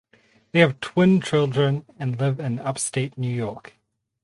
[0.51, 3.73] They have twin children and live in upstate New York.